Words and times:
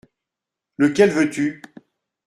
Lequel 0.79 1.11
veux-tu? 1.11 1.61